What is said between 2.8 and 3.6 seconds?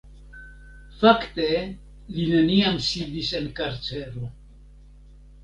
sidis en